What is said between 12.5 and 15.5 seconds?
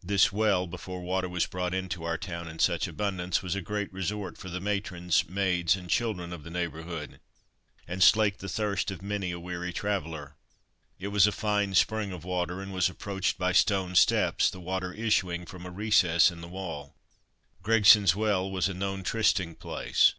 and was approached by stone steps: the water issuing